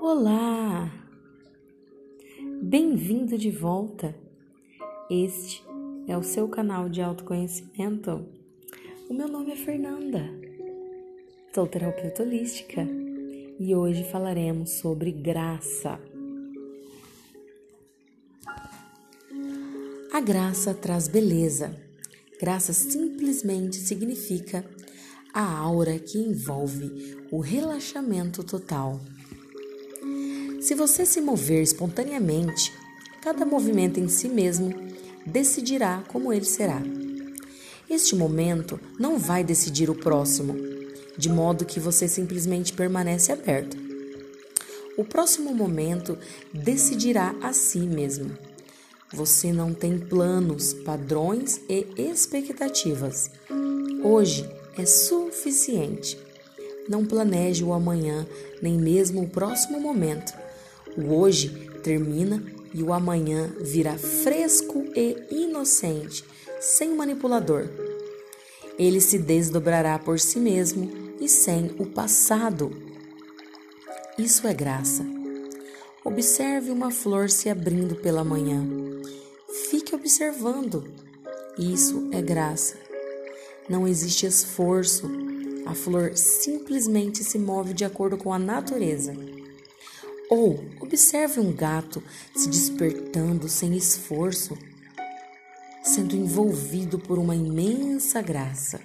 Olá! 0.00 0.92
Bem-vindo 2.62 3.36
de 3.38 3.50
volta! 3.50 4.14
Este 5.10 5.64
é 6.06 6.16
o 6.16 6.22
seu 6.22 6.48
canal 6.48 6.88
de 6.88 7.00
autoconhecimento. 7.00 8.26
O 9.08 9.14
meu 9.14 9.26
nome 9.26 9.52
é 9.52 9.56
Fernanda, 9.56 10.22
sou 11.54 11.66
terapeuta 11.66 12.22
holística 12.22 12.86
e 13.58 13.74
hoje 13.74 14.04
falaremos 14.04 14.72
sobre 14.72 15.10
graça. 15.10 15.98
A 20.12 20.20
graça 20.20 20.74
traz 20.74 21.08
beleza. 21.08 21.74
Graça 22.38 22.72
simplesmente 22.72 23.76
significa 23.76 24.64
a 25.32 25.58
aura 25.58 25.98
que 25.98 26.18
envolve 26.18 27.16
o 27.30 27.40
relaxamento 27.40 28.44
total. 28.44 29.00
Se 30.66 30.74
você 30.74 31.06
se 31.06 31.20
mover 31.20 31.62
espontaneamente, 31.62 32.72
cada 33.22 33.46
movimento 33.46 34.00
em 34.00 34.08
si 34.08 34.28
mesmo 34.28 34.74
decidirá 35.24 36.02
como 36.08 36.32
ele 36.32 36.44
será. 36.44 36.82
Este 37.88 38.16
momento 38.16 38.80
não 38.98 39.16
vai 39.16 39.44
decidir 39.44 39.88
o 39.88 39.94
próximo, 39.94 40.56
de 41.16 41.28
modo 41.28 41.64
que 41.64 41.78
você 41.78 42.08
simplesmente 42.08 42.72
permanece 42.72 43.30
aberto. 43.30 43.76
O 44.98 45.04
próximo 45.04 45.54
momento 45.54 46.18
decidirá 46.52 47.32
a 47.40 47.52
si 47.52 47.78
mesmo. 47.78 48.36
Você 49.12 49.52
não 49.52 49.72
tem 49.72 49.96
planos, 49.96 50.74
padrões 50.74 51.60
e 51.68 51.86
expectativas. 51.96 53.30
Hoje 54.02 54.50
é 54.76 54.84
suficiente. 54.84 56.18
Não 56.88 57.06
planeje 57.06 57.62
o 57.62 57.72
amanhã, 57.72 58.26
nem 58.60 58.76
mesmo 58.76 59.22
o 59.22 59.28
próximo 59.28 59.78
momento. 59.78 60.45
O 60.96 61.14
hoje 61.14 61.50
termina 61.82 62.42
e 62.72 62.82
o 62.82 62.92
amanhã 62.92 63.52
virá 63.60 63.96
fresco 63.96 64.84
e 64.94 65.16
inocente, 65.30 66.24
sem 66.60 66.94
manipulador. 66.94 67.68
Ele 68.78 69.00
se 69.00 69.18
desdobrará 69.18 69.98
por 69.98 70.20
si 70.20 70.38
mesmo 70.38 70.90
e 71.20 71.28
sem 71.28 71.74
o 71.78 71.86
passado. 71.86 72.70
Isso 74.18 74.46
é 74.46 74.54
graça. 74.54 75.04
Observe 76.04 76.70
uma 76.70 76.90
flor 76.90 77.30
se 77.30 77.48
abrindo 77.48 77.96
pela 77.96 78.22
manhã. 78.22 78.64
Fique 79.70 79.94
observando. 79.94 80.84
Isso 81.58 82.08
é 82.12 82.20
graça. 82.20 82.76
Não 83.68 83.88
existe 83.88 84.26
esforço. 84.26 85.10
A 85.66 85.74
flor 85.74 86.16
simplesmente 86.16 87.24
se 87.24 87.38
move 87.38 87.74
de 87.74 87.84
acordo 87.84 88.16
com 88.16 88.32
a 88.32 88.38
natureza. 88.38 89.35
Ou 90.28 90.64
observe 90.80 91.40
um 91.40 91.52
gato 91.52 92.02
se 92.34 92.48
despertando 92.48 93.48
sem 93.48 93.76
esforço, 93.76 94.56
sendo 95.82 96.16
envolvido 96.16 96.98
por 96.98 97.18
uma 97.18 97.34
imensa 97.34 98.20
graça. 98.20 98.80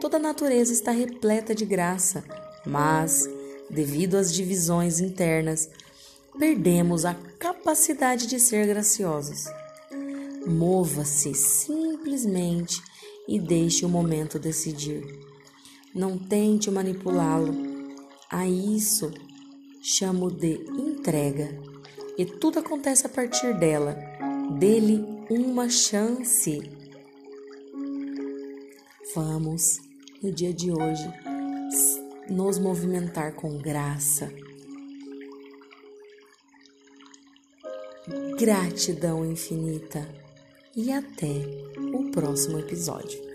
Toda 0.00 0.16
a 0.16 0.20
natureza 0.20 0.72
está 0.72 0.90
repleta 0.90 1.54
de 1.54 1.66
graça, 1.66 2.24
mas, 2.64 3.28
devido 3.70 4.16
às 4.16 4.32
divisões 4.32 5.00
internas, 5.00 5.68
perdemos 6.38 7.04
a 7.04 7.14
capacidade 7.38 8.26
de 8.26 8.40
ser 8.40 8.66
graciosos. 8.66 9.44
Mova-se 10.46 11.34
simplesmente 11.34 12.80
e 13.28 13.38
deixe 13.38 13.84
o 13.84 13.88
momento 13.88 14.38
decidir. 14.38 15.04
Não 15.94 16.16
tente 16.16 16.70
manipulá-lo. 16.70 17.76
A 18.30 18.46
isso 18.46 19.12
chamo 19.88 20.32
de 20.32 20.64
entrega. 20.76 21.56
E 22.18 22.26
tudo 22.26 22.58
acontece 22.58 23.06
a 23.06 23.08
partir 23.08 23.56
dela. 23.56 23.96
Dele 24.58 25.06
uma 25.30 25.68
chance. 25.68 26.60
Vamos, 29.14 29.78
no 30.20 30.32
dia 30.32 30.52
de 30.52 30.72
hoje, 30.72 31.08
nos 32.28 32.58
movimentar 32.58 33.34
com 33.34 33.58
graça. 33.58 34.28
Gratidão 38.40 39.24
infinita 39.24 40.06
e 40.74 40.92
até 40.92 41.32
o 41.94 42.10
próximo 42.10 42.58
episódio. 42.58 43.25